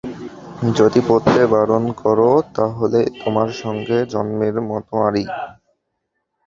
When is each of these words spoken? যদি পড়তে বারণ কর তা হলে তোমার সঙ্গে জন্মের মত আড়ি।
যদি 0.77 0.99
পড়তে 1.07 1.41
বারণ 1.53 1.83
কর 2.01 2.19
তা 2.55 2.65
হলে 2.77 3.01
তোমার 3.21 3.49
সঙ্গে 3.61 3.97
জন্মের 4.13 4.55
মত 4.69 4.87
আড়ি। 5.01 5.25